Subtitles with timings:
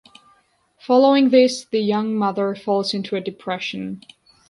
[0.79, 4.01] Following this, the young mother falls into a depression.